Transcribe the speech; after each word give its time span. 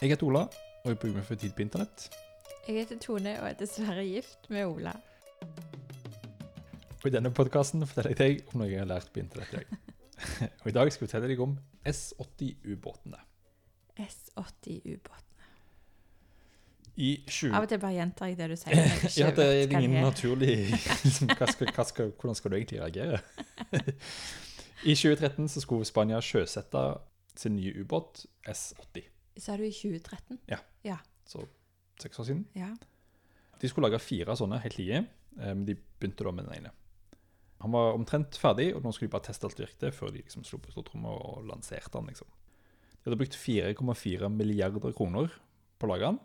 Jeg 0.00 0.14
heter 0.14 0.26
Ola, 0.30 0.46
og 0.80 0.86
jeg 0.88 0.96
bruker 0.96 1.16
meg 1.18 1.24
for 1.28 1.36
tid 1.36 1.52
på 1.52 1.60
internett. 1.60 2.06
Jeg 2.64 2.78
heter 2.78 2.96
Tone 3.04 3.34
og 3.42 3.48
er 3.50 3.56
dessverre 3.58 4.00
gift 4.06 4.46
med 4.48 4.64
Ola. 4.64 4.94
Og 7.02 7.04
i 7.04 7.12
denne 7.12 7.28
podkasten 7.36 7.84
forteller 7.84 8.14
jeg 8.14 8.20
deg 8.20 8.54
om 8.54 8.62
noe 8.62 8.70
jeg 8.70 8.80
har 8.80 8.88
lært 8.88 9.10
på 9.12 9.20
internett 9.20 9.58
og 10.62 10.70
i 10.70 10.72
dag 10.72 10.88
skal 10.88 11.04
jeg 11.04 11.10
fortelle 11.10 11.28
deg 11.28 11.44
om 11.44 11.52
S80-ubåtene. 11.92 13.20
S80-ubåtene. 14.06 15.52
I 16.96 17.12
20... 17.28 17.52
Av 17.52 17.68
og 17.68 17.68
til 17.68 17.84
bare 17.84 17.98
gjentar 17.98 18.32
jeg 18.32 18.40
det 18.40 18.50
du 18.54 18.56
sier. 18.56 18.80
jeg 18.80 19.14
Ja, 19.20 19.30
det 19.36 19.48
er 19.52 19.62
ingen 19.68 19.98
det 19.98 20.00
er. 20.00 20.08
naturlig 20.08 20.58
liksom, 21.04 21.36
hva 21.36 21.52
skal, 21.52 21.76
hva 21.76 21.88
skal, 21.92 22.12
Hvordan 22.16 22.40
skal 22.40 22.52
du 22.52 22.56
egentlig 22.56 22.80
reagere? 22.80 23.20
I 24.80 24.96
2013 24.96 25.48
så 25.52 25.60
skulle 25.68 25.84
Spania 25.84 26.24
sjøsette 26.24 26.88
sin 27.36 27.60
nye 27.60 27.84
ubåt 27.84 28.24
S80. 28.48 29.10
Sa 29.40 29.56
du 29.56 29.64
i 29.66 29.72
2013? 29.72 30.38
Ja, 30.50 30.60
Så 31.24 31.44
seks 32.00 32.18
år 32.18 32.26
siden. 32.26 32.44
Ja. 32.56 32.74
De 33.60 33.68
skulle 33.68 33.88
lage 33.88 34.00
fire 34.02 34.34
sånne 34.36 34.58
helt 34.64 34.78
like, 34.78 35.04
eh, 35.38 35.52
men 35.54 35.66
de 35.68 35.76
begynte 35.76 36.24
da 36.24 36.32
med 36.32 36.48
den 36.48 36.62
ene. 36.62 36.72
Han 37.60 37.74
var 37.76 37.92
omtrent 37.92 38.38
ferdig, 38.40 38.70
og 38.74 38.82
nå 38.82 38.92
skulle 38.92 39.10
de 39.10 39.12
bare 39.12 39.26
teste 39.28 39.44
alt 39.46 39.60
virket 39.60 39.94
før 39.94 40.14
de 40.14 40.22
liksom 40.22 40.44
slo 40.48 40.58
på 40.64 40.72
stortromma 40.72 41.12
og 41.12 41.44
lanserte 41.48 41.92
den. 41.92 42.08
liksom. 42.08 42.26
De 43.00 43.08
hadde 43.08 43.18
brukt 43.20 43.36
4,4 43.36 44.30
milliarder 44.32 44.92
kroner 44.96 45.32
på 45.78 45.86
å 45.86 45.90
lage 45.92 46.08
den. 46.08 46.20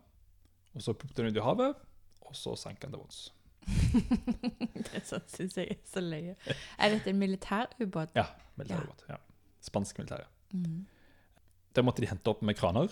Og 0.75 0.83
så 0.83 0.95
puppet 0.95 1.19
den 1.19 1.31
ut 1.31 1.39
i 1.39 1.43
havet, 1.43 1.75
og 2.23 2.35
så 2.35 2.55
sank 2.59 2.79
den 2.81 2.95
til 2.95 3.03
bunns. 3.03 3.21
det 4.91 5.03
sånn 5.07 5.23
syns 5.31 5.55
jeg 5.57 5.75
er 5.75 5.79
så 5.89 6.03
løye. 6.03 6.35
Er 6.77 6.95
dette 6.95 7.11
en 7.11 7.19
militærubåt? 7.19 8.15
Ja, 8.15 8.27
militærubåt. 8.59 9.05
Ja. 9.09 9.19
Spansk 9.63 9.99
militær. 9.99 10.27
Mm. 10.53 10.85
Der 11.75 11.83
måtte 11.83 12.01
de 12.03 12.07
hente 12.09 12.31
opp 12.31 12.41
med 12.45 12.55
kraner. 12.57 12.91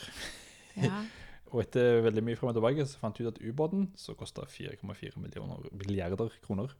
Ja. 0.75 1.03
Og 1.53 1.61
etter 1.61 1.99
veldig 2.01 2.23
mye 2.25 2.35
frem 2.39 2.49
og 2.49 2.55
tilbake 2.57 2.85
så 2.89 2.97
fant 2.97 3.17
de 3.19 3.27
ut 3.27 3.35
at 3.35 3.41
ubåten, 3.45 3.83
som 3.95 4.15
kosta 4.17 4.41
4,4 4.49 5.19
millioner- 5.21 5.67
milliarder 5.77 6.31
kroner, 6.41 6.71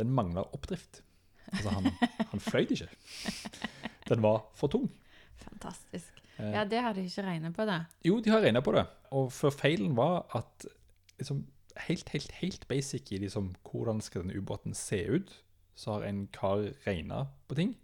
den 0.00 0.10
mangla 0.14 0.42
oppdrift. 0.56 1.02
Altså, 1.52 1.70
han, 1.76 1.86
han 2.32 2.42
fløyt 2.42 2.72
ikke. 2.74 2.88
Den 4.10 4.24
var 4.24 4.42
for 4.58 4.66
tung. 4.72 4.88
Fantastisk. 5.44 6.18
Eh, 6.40 6.50
Ja, 6.56 6.64
det 6.66 6.82
har 6.82 6.92
de 6.98 7.04
ikke 7.06 7.22
regnet 7.28 7.54
på, 7.54 7.64
da. 7.70 7.84
Jo, 8.04 8.18
de 8.20 8.30
har 8.34 8.42
regna 8.42 8.60
på 8.66 8.74
det. 8.74 8.82
Og 9.14 9.30
for 9.32 9.54
feilen 9.54 9.94
var 9.96 10.26
at 10.34 10.66
liksom, 11.22 11.44
helt, 11.86 12.08
helt, 12.16 12.32
helt 12.42 12.66
basic 12.68 13.12
i 13.14 13.22
liksom, 13.22 13.52
hvordan 13.62 14.02
skal 14.02 14.24
denne 14.26 14.38
ubåten 14.42 14.74
se 14.74 15.04
ut, 15.06 15.30
så 15.78 15.92
har 16.00 16.08
en 16.10 16.24
kar 16.34 16.66
regna 16.86 17.28
på 17.46 17.54
ting 17.62 17.76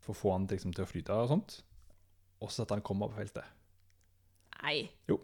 for 0.00 0.14
å 0.14 0.20
få 0.22 0.32
den 0.38 0.48
liksom, 0.56 0.72
til 0.72 0.86
å 0.86 0.88
flyte 0.88 1.12
og 1.12 1.28
sånt. 1.36 1.60
Og 2.40 2.50
så 2.52 2.62
at 2.62 2.70
han 2.74 2.80
kommer 2.82 3.08
på 3.12 3.18
feltet. 3.20 3.44
Nei. 4.62 4.88
Jo. 5.08 5.18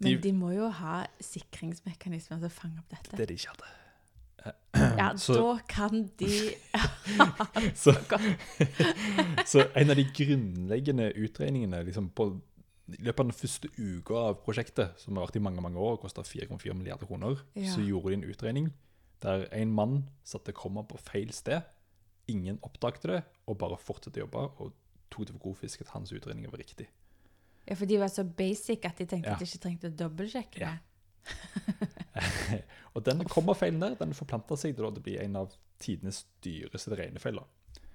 Men 0.00 0.12
De- 0.16 0.20
de 0.22 0.32
må 0.32 0.50
jo 0.54 0.68
ha 0.68 1.04
sikringsmekanismer 1.22 2.40
som 2.42 2.50
fanger 2.50 2.78
opp 2.82 2.90
dette. 2.90 3.16
Det 3.16 3.28
de 3.28 3.34
ikke 3.38 3.54
hadde. 3.54 3.72
Ja, 4.98 5.12
så- 5.16 5.34
da 5.38 5.58
kan 5.68 6.10
de 6.18 6.28
Så, 7.78 7.94
så 9.46 9.64
en 9.76 9.90
av 9.90 9.96
de 9.96 10.04
grunnleggende 10.16 11.12
utregningene 11.16 11.82
liksom 11.86 12.10
på, 12.10 12.26
i 12.92 12.98
løpet 13.06 13.20
av 13.22 13.28
den 13.30 13.38
første 13.38 13.70
uka 13.78 14.18
av 14.30 14.40
prosjektet, 14.44 14.98
som 15.00 15.16
har 15.16 15.26
vært 15.28 15.38
i 15.40 15.44
mange 15.46 15.62
mange 15.64 15.78
år 15.80 15.96
og 15.96 16.02
kosta 16.04 16.22
4,4 16.26 16.74
milliarder 16.76 17.06
kroner, 17.08 17.38
Ja. 17.56 17.70
så 17.72 17.80
gjorde 17.86 18.10
de 18.12 18.18
en 18.20 18.28
utregning 18.30 18.72
der 19.22 19.46
en 19.56 19.72
mann 19.72 20.02
satte 20.26 20.52
komma 20.52 20.82
på 20.84 20.98
feil 21.00 21.30
sted. 21.32 21.62
Ingen 22.28 22.58
oppdaget 22.62 23.02
det, 23.08 23.22
og 23.46 23.58
bare 23.58 23.78
fortsatte 23.80 24.20
å 24.20 24.24
jobbe 24.26 24.42
og 24.60 24.72
tok 25.14 25.28
det 25.30 25.36
for 25.38 25.44
god 25.48 25.56
fisk 25.62 25.84
at 25.86 25.92
hans 25.94 26.12
utredninger 26.14 26.50
var 26.52 26.60
riktig. 26.62 26.88
Ja, 27.64 27.74
for 27.80 27.88
de 27.88 27.96
var 28.02 28.10
så 28.12 28.24
basic 28.28 28.84
at 28.84 28.98
de 29.00 29.06
tenkte 29.08 29.30
Ja. 29.30 29.38
at 29.38 29.40
de 29.40 29.46
ikke 29.48 29.62
trengte 29.64 29.88
å 29.88 29.96
dobbeltsjekke 30.02 30.60
Ja. 30.60 30.74
det. 30.74 30.90
og 32.94 33.04
den 33.06 33.22
kommafeilen 33.30 33.80
der 33.80 33.94
den 33.98 34.12
forplanta 34.16 34.56
seg 34.60 34.76
til 34.76 34.84
å 34.88 34.92
bli 34.98 35.16
en 35.22 35.38
av 35.40 35.54
tidenes 35.82 36.24
dyreste 36.44 36.92
regnefeiler. 36.98 37.46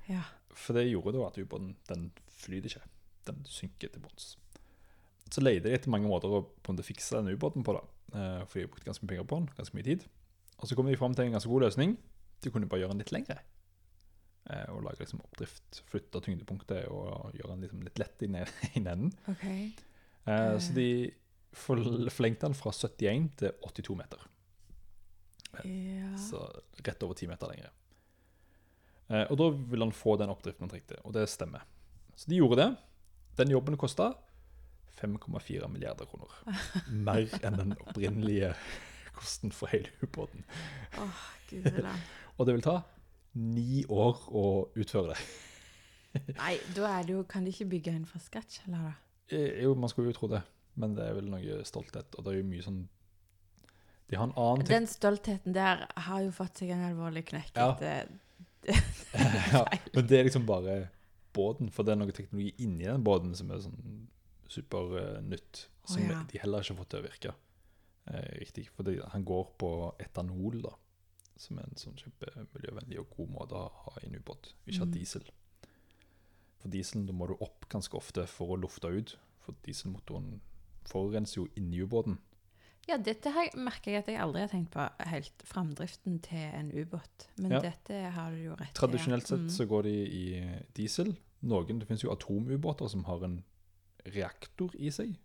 Ja. 0.09 0.23
For 0.57 0.73
det 0.79 0.87
gjorde 0.89 1.13
da 1.15 1.27
at 1.29 1.37
ubåten 1.37 1.75
den 1.87 2.09
flyter 2.41 2.71
ikke. 2.71 2.87
Den 3.29 3.43
synker 3.45 3.91
til 3.93 4.01
bunns. 4.01 4.31
Så 5.29 5.43
leide 5.43 5.69
de 5.69 5.75
etter 5.77 5.91
mange 5.93 6.09
måter 6.09 6.31
å 6.33 6.41
fikse 6.81 7.19
den 7.19 7.29
ubåten 7.37 7.63
på, 7.63 7.75
da. 7.77 7.83
fordi 8.09 8.47
For 8.49 8.57
de 8.59 8.65
har 8.65 8.71
brukt 8.73 8.85
ganske 8.89 9.03
mye 9.05 9.11
penger 9.13 9.27
på 9.29 9.37
den, 9.37 9.49
ganske 9.59 9.77
mye 9.77 9.85
tid. 9.85 10.05
Og 10.59 10.67
så 10.67 10.75
kom 10.75 10.89
de 10.89 10.97
fram 10.97 11.13
til 11.15 11.25
en 11.29 11.35
ganske 11.37 11.49
god 11.51 11.61
løsning. 11.67 11.97
De 12.41 12.49
kunne 12.51 12.67
bare 12.67 12.81
gjøre 12.81 12.95
den 12.95 13.03
litt 13.03 13.13
lengre. 13.13 13.37
Eh, 14.49 14.65
Og 14.73 14.81
lage 14.83 15.03
liksom 15.03 15.21
oppdrift, 15.21 15.83
flytte 15.91 16.21
tyngdepunktet 16.25 16.87
og 16.89 17.35
gjøre 17.37 17.53
den 17.53 17.61
liksom 17.67 17.83
litt 17.85 17.99
lett 18.01 18.23
i 18.25 18.29
enden. 18.79 19.11
OK. 19.33 19.45
Eh, 20.25 20.55
Så 20.59 20.73
de 20.73 20.87
forlengte 21.53 22.45
den 22.47 22.53
fra 22.57 22.71
71 22.73 23.29
til 23.41 23.51
82 23.65 23.95
meter. 23.97 24.25
Ja. 25.65 26.11
Så 26.21 26.43
rett 26.85 27.03
over 27.03 27.17
10 27.17 27.27
meter 27.31 27.49
lenger. 27.49 27.71
Eh, 29.09 29.25
og 29.31 29.37
da 29.41 29.47
ville 29.71 29.85
han 29.87 29.95
få 29.95 30.13
den 30.21 30.29
oppdriften 30.29 30.67
han 30.67 30.69
trengte, 30.73 30.99
og 31.03 31.13
det 31.15 31.25
stemmer. 31.31 31.63
Så 32.15 32.29
de 32.29 32.37
gjorde 32.37 32.59
det. 32.61 32.69
Den 33.39 33.53
jobben 33.55 33.77
kosta 33.79 34.11
5,4 34.99 35.69
milliarder 35.71 36.05
kroner. 36.09 36.29
Mer 37.07 37.25
enn 37.41 37.57
den 37.57 37.73
opprinnelige 37.79 38.53
kosten 39.15 39.51
for 39.55 39.71
hele 39.71 39.89
ubåten. 40.03 40.45
Land. 41.51 42.05
Og 42.37 42.45
det 42.47 42.53
vil 42.55 42.63
ta 42.63 42.77
ni 43.37 43.83
år 43.89 44.21
å 44.33 44.45
utføre 44.79 45.13
det. 45.13 45.19
Nei, 46.39 46.55
da 46.73 46.95
det 47.05 47.13
jo 47.13 47.23
Kan 47.29 47.45
de 47.45 47.51
ikke 47.53 47.67
bygge 47.69 47.91
en 47.93 48.05
fra 48.09 48.21
scratch, 48.23 48.63
eller 48.65 48.89
da? 48.89 48.93
Eh, 49.29 49.61
Jo, 49.61 49.75
man 49.77 49.91
skulle 49.91 50.09
jo 50.09 50.17
tro 50.17 50.29
det, 50.31 50.41
men 50.81 50.95
det 50.97 51.05
er 51.05 51.19
vel 51.19 51.29
noe 51.29 51.59
stolthet, 51.67 52.17
og 52.17 52.25
det 52.25 52.33
er 52.33 52.39
jo 52.39 52.47
mye 52.49 52.65
sånn 52.65 52.79
De 54.09 54.17
har 54.17 54.25
en 54.25 54.33
annen 54.33 54.65
Den 54.65 54.89
stoltheten 54.89 55.53
der 55.53 55.85
har 56.07 56.23
jo 56.25 56.31
fått 56.33 56.63
seg 56.63 56.73
en 56.73 56.87
alvorlig 56.89 57.27
knekk 57.29 57.53
Ja. 57.53 57.75
Det, 57.79 57.93
ja, 59.53 59.63
men 59.93 60.07
det 60.09 60.17
er 60.17 60.25
liksom 60.27 60.49
bare 60.49 60.79
båten, 61.33 61.69
for 61.71 61.85
det 61.85 61.93
er 61.93 62.01
noe 62.01 62.15
teknologi 62.15 62.55
inni 62.65 62.89
den 62.89 63.05
båten 63.05 63.35
som 63.37 63.51
er 63.53 63.61
sånn 63.63 64.07
supernytt, 64.49 65.67
som 65.85 66.01
oh, 66.01 66.09
ja. 66.09 66.23
de 66.29 66.41
heller 66.41 66.65
ikke 66.65 66.73
har 66.73 66.81
fått 66.81 66.91
til 66.93 67.01
å 67.01 67.05
virke 67.05 67.33
eh, 68.09 68.31
riktig. 68.41 68.65
For 68.73 68.87
det, 68.87 68.97
han 69.13 69.25
går 69.25 69.51
på 69.61 69.69
etanol, 70.01 70.57
da, 70.65 70.73
som 71.39 71.57
er 71.59 71.63
en 71.69 71.77
sånn 71.79 71.95
kjempemiljøvennlig 71.99 72.99
og 72.99 73.09
god 73.17 73.29
måte 73.35 73.55
å 73.57 73.69
ha 73.85 73.93
i 74.03 74.07
en 74.09 74.17
ubåt. 74.19 74.53
Ikke 74.67 74.83
ha 74.83 74.85
Mm. 74.89 74.91
diesel. 74.93 75.23
For 76.59 76.67
dieselen 76.73 77.05
da 77.07 77.13
må 77.15 77.27
du 77.29 77.35
opp 77.39 77.67
ganske 77.71 77.95
ofte 77.95 78.25
for 78.27 78.51
å 78.55 78.59
lufte 78.59 78.89
ut, 78.91 79.17
for 79.39 79.55
dieselmotoren 79.65 80.41
forurenser 80.89 81.37
jo 81.41 81.47
inni 81.55 81.79
ubåten. 81.85 82.17
Ja, 82.89 82.97
dette 82.97 83.31
her 83.31 83.49
merker 83.55 83.91
jeg 83.91 83.99
at 84.03 84.07
jeg 84.07 84.17
aldri 84.19 84.41
har 84.41 84.49
tenkt 84.49 84.71
på 84.73 84.89
helt 85.11 85.43
framdriften 85.45 86.19
til 86.25 86.37
en 86.37 86.71
ubåt. 86.71 87.27
Men 87.37 87.51
Ja. 87.51 87.59
dette 87.61 88.11
har 88.11 88.31
du 88.31 88.37
jo 88.43 88.55
rett 88.55 88.71
i. 88.71 88.73
Tradisjonelt 88.73 89.27
sett 89.27 89.39
Mm. 89.39 89.49
så 89.49 89.67
går 89.67 89.83
de 89.83 89.93
i 90.09 90.63
diesel. 90.73 91.15
Noen, 91.43 91.79
Det 91.79 91.87
finnes 91.87 92.01
jo 92.03 92.11
atomubåter 92.11 92.89
som 92.89 93.03
har 93.05 93.23
en 93.23 93.43
reaktor 94.07 94.71
i 94.75 94.89
seg, 94.89 95.15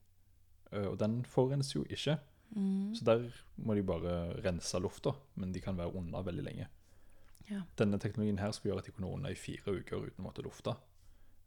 og 0.72 0.98
den 0.98 1.24
forurenser 1.24 1.74
jo 1.80 1.84
ikke. 1.84 2.20
Mm. 2.54 2.94
Så 2.94 3.04
der 3.06 3.25
må 3.66 3.75
de 3.75 3.82
bare 3.82 4.16
rense 4.44 4.78
lufta, 4.82 5.10
men 5.41 5.53
de 5.53 5.60
kan 5.60 5.76
være 5.78 5.94
unna 5.98 6.20
veldig 6.22 6.44
lenge. 6.47 6.66
Ja. 7.50 7.60
Denne 7.76 7.98
teknologien 8.00 8.38
her 8.41 8.53
skulle 8.56 8.72
gjøre 8.72 8.84
at 8.84 8.87
de 8.88 8.92
kunne 8.97 9.10
unna 9.12 9.32
i 9.34 9.38
fire 9.38 9.75
uker 9.81 10.06
uten 10.06 10.22
å 10.22 10.28
måtte 10.28 10.44
lufte, 10.47 10.76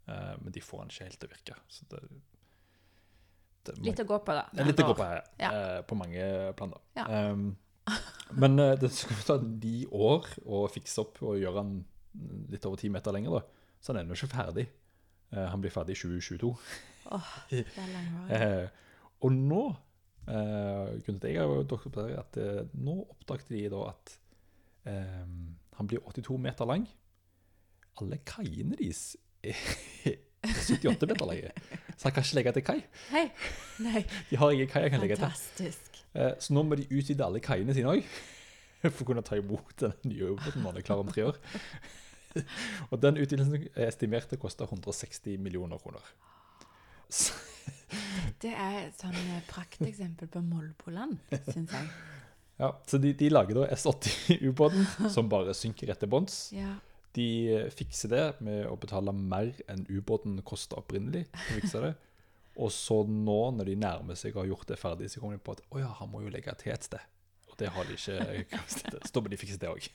eh, 0.07 0.34
men 0.41 0.51
de 0.53 0.62
får 0.62 0.84
den 0.84 0.91
ikke 0.94 1.07
helt 1.07 1.19
til 1.22 1.29
å 1.29 1.34
virke. 1.34 1.56
Så 1.73 1.88
det, 1.94 2.01
det 3.68 3.78
Litt 3.84 4.00
å 4.03 4.07
gå 4.07 4.19
på, 4.23 4.35
da. 4.35 4.44
er 4.56 4.69
litt 4.69 4.79
å 4.84 4.88
gå 4.91 4.97
på 5.00 5.07
her, 5.07 5.23
Ja. 5.40 5.51
eh, 5.51 5.81
på 5.88 5.95
mange 6.00 6.28
planer. 6.59 6.84
Ja. 6.95 7.07
Um, 7.31 7.57
men 8.35 8.59
eh, 8.59 8.75
det 8.79 8.91
skulle 8.91 9.24
ta 9.28 9.38
ni 9.41 9.85
år 9.88 10.28
å 10.45 10.66
fikse 10.72 11.01
opp 11.03 11.22
og 11.24 11.39
gjøre 11.39 11.63
den 11.63 11.85
litt 12.51 12.66
over 12.68 12.78
ti 12.79 12.89
meter 12.89 13.12
lenger, 13.16 13.39
da. 13.39 13.41
så 13.81 13.94
han 13.94 13.97
er 14.01 14.06
ennå 14.07 14.15
ikke 14.19 14.31
ferdig. 14.36 14.68
Eh, 15.31 15.48
han 15.51 15.62
blir 15.63 15.71
ferdig 15.71 15.95
i 15.98 16.01
2022. 16.04 16.54
Det 17.50 17.63
er 17.63 17.92
langvarig. 17.94 18.31
Eh, 18.38 18.68
og 19.24 19.31
nå 19.33 19.62
eh, 20.27 21.15
at 21.15 21.24
jeg 21.24 21.35
jo 21.41 21.63
dokumentere 21.63 22.19
at 22.19 22.38
uh, 22.41 22.62
nå 22.74 22.95
oppdaget 23.13 23.50
de 23.50 23.63
da 23.74 23.83
at 23.89 24.15
um, 24.88 25.56
han 25.77 25.88
blir 25.88 26.00
82 26.03 26.38
meter 26.41 26.65
lang. 26.69 26.88
Alle 28.01 28.19
kaiene 28.27 28.77
deres 28.77 29.15
er 29.44 29.57
78 30.44 31.07
meter 31.09 31.25
lange, 31.25 31.51
så 31.97 32.07
han 32.07 32.15
kan 32.15 32.24
ikke 32.25 32.35
legge 32.39 32.53
til 32.57 32.65
kai. 32.68 32.79
Hei! 33.12 33.24
Nei, 33.83 34.03
De 34.29 34.38
har 34.38 34.51
ingen 34.53 34.69
kai 34.69 34.83
han 34.85 34.94
kan 34.94 35.01
legge 35.03 35.15
til. 35.18 35.25
fantastisk. 35.25 36.01
Eh, 36.13 36.33
Så 36.39 36.53
nå 36.53 36.63
må 36.63 36.75
de 36.77 36.85
utvide 36.91 37.25
alle 37.25 37.41
kaiene 37.44 37.73
sine 37.73 37.89
òg, 37.95 38.06
for 38.94 39.03
å 39.03 39.07
kunne 39.12 39.25
ta 39.25 39.38
imot 39.39 39.73
den 39.81 39.94
nye 40.12 40.31
ubåten 40.33 40.62
når 40.62 40.71
han 40.71 40.81
er 40.81 40.85
klar 40.88 41.01
om 41.03 41.09
tre 41.12 41.25
år. 41.31 41.38
Og 42.91 43.00
den 43.01 43.18
utvidelsen 43.18 43.68
er 43.73 43.88
estimert 43.88 44.27
til 44.30 44.38
å 44.38 44.44
koste 44.45 44.68
160 44.68 45.39
millioner 45.41 45.80
kroner. 45.81 46.06
Så, 47.09 47.33
Det 48.44 48.52
er 48.54 48.75
et 48.88 49.00
sånn 49.02 49.16
eh, 49.18 49.40
prakteksempel 49.50 50.28
på 50.30 50.42
Molboland, 50.46 51.18
syns 51.52 51.72
jeg. 51.74 51.88
ja, 52.60 52.72
så 52.90 53.00
de, 53.02 53.14
de 53.18 53.30
lager 53.31 53.58
da 53.62 53.68
S80-ubåten, 53.74 54.86
som 55.14 55.30
bare 55.31 55.56
synker 55.58 55.90
rett 55.92 56.02
til 56.04 56.12
bunns. 56.12 56.36
Ja. 56.54 56.75
De 57.18 57.25
fikser 57.74 58.12
det 58.14 58.25
med 58.46 58.68
å 58.69 58.75
betale 58.78 59.14
mer 59.16 59.54
enn 59.72 59.86
ubåten 59.90 60.36
kosta 60.46 60.78
opprinnelig. 60.78 61.24
De 61.56 61.62
det. 61.88 61.94
Og 62.58 62.69
så 62.74 63.00
nå, 63.08 63.38
når 63.58 63.72
de 63.72 63.75
nærmer 63.81 64.18
seg 64.18 64.36
og 64.36 64.44
har 64.44 64.52
gjort 64.52 64.69
det 64.69 64.78
ferdig, 64.81 65.10
så 65.14 65.22
kommer 65.22 65.38
de 65.38 65.44
på 65.46 65.56
at 65.58 65.64
å 65.74 65.81
ja, 65.81 65.90
han 66.00 66.10
må 66.12 66.22
jo 66.25 66.31
legge 66.34 66.54
til 66.62 66.74
et 66.74 66.86
sted. 66.86 67.02
Og 67.50 67.58
det 67.62 67.69
har 67.74 67.86
de 67.90 67.96
ikke 67.98 68.62
Så 68.75 69.14
da 69.16 69.22
må 69.24 69.30
de 69.34 69.38
fikse 69.40 69.58
det 69.62 69.69
òg. 69.72 69.88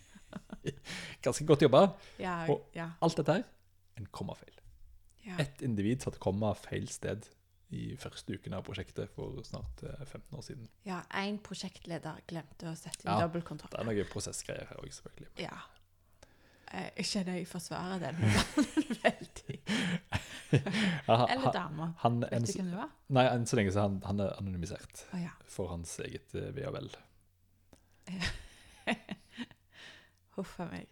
Ganske 1.26 1.46
godt 1.46 1.62
jobba. 1.66 1.84
Ja, 2.22 2.40
Og- 2.50 2.64
ja, 2.74 2.88
Alt 3.02 3.18
dette 3.20 3.32
her, 3.38 3.44
en 3.98 4.06
kommafeil. 4.14 4.54
ja. 5.26 5.36
Ett 5.42 5.62
individ 5.62 6.02
satte 6.02 6.18
komma 6.22 6.54
feil 6.58 6.88
sted 6.90 7.26
i 7.72 7.96
første 7.96 8.34
uken 8.36 8.54
av 8.54 8.62
prosjektet 8.66 9.10
for 9.16 9.38
snart 9.48 9.82
eh, 9.88 10.02
15 10.04 10.38
år 10.38 10.42
siden. 10.46 10.68
ja 10.84 10.98
én 11.22 11.38
prosjektleder 11.42 12.20
glemte 12.28 12.68
å 12.68 12.74
sette 12.76 13.04
inn 13.06 13.12
Ja, 13.14 13.20
dobbeltkontroll. 13.26 13.70
Det 13.72 13.80
er 13.80 13.88
noen 13.88 14.10
prosessgreier 14.12 14.66
her 14.68 14.76
òg, 14.82 14.90
selvfølgelig. 14.92 15.30
Ja. 15.40 15.56
Eh, 16.72 16.90
Jeg 16.96 17.04
kjenner 17.10 17.34
jeg 17.40 17.48
forsvarer 17.48 17.98
den 18.00 18.16
veldig. 19.06 19.58
Ja, 20.52 21.16
han- 21.16 21.30
Eller 21.32 21.52
dama. 21.52 21.86
Vet 22.02 22.44
du 22.46 22.52
hvem 22.58 22.70
det 22.74 22.76
var? 22.76 22.90
nei, 23.08 23.22
enn 23.32 23.46
så 23.48 23.56
lenge 23.56 23.72
så 23.72 23.86
han, 23.86 23.94
han 24.04 24.20
er 24.20 24.34
anonymisert 24.36 25.06
Oh, 25.14 25.20
ja. 25.22 25.30
for 25.48 25.70
hans 25.72 25.94
eget 26.04 26.34
eh, 26.36 26.50
ve 26.52 26.66
og 26.68 26.74
vel. 26.76 26.90
Huff 30.36 30.58
a 30.60 30.66
meg. 30.70 30.88